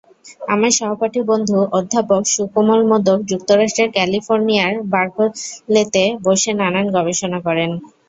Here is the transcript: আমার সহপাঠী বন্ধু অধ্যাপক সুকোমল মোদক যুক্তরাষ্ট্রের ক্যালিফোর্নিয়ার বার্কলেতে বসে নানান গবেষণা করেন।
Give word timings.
আমার 0.47 0.71
সহপাঠী 0.79 1.19
বন্ধু 1.29 1.57
অধ্যাপক 1.71 2.21
সুকোমল 2.33 2.81
মোদক 2.89 3.19
যুক্তরাষ্ট্রের 3.31 3.89
ক্যালিফোর্নিয়ার 3.95 4.73
বার্কলেতে 4.93 6.03
বসে 6.25 6.51
নানান 6.59 6.85
গবেষণা 6.95 7.39
করেন। 7.47 7.71